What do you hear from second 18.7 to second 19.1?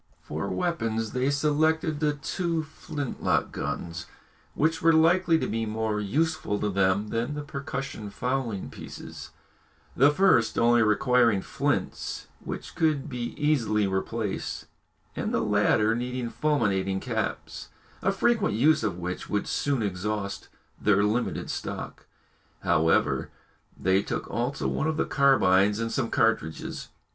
of